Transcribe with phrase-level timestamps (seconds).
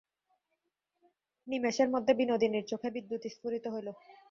[1.47, 3.87] নিমেষের মধ্যে বিনোদিনীর চোখে বিদ্যুৎ স্ফুরিত হইল।